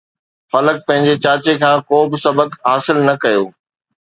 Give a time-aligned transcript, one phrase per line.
[0.51, 3.43] فلڪ پنهنجي چاچي کان ڪو به سبق حاصل نه ڪيو